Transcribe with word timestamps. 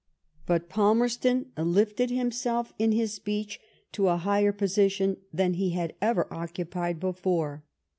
But 0.47 0.67
Palmerston 0.67 1.51
lifted 1.55 2.09
himself 2.09 2.73
in 2.79 2.91
his 2.91 3.13
speech 3.13 3.59
to 3.91 4.07
a 4.07 4.17
higher 4.17 4.51
position 4.51 5.17
than 5.31 5.53
he 5.53 5.73
had 5.73 5.93
ever 6.01 6.25
occupied 6.33 6.99
before. 6.99 7.63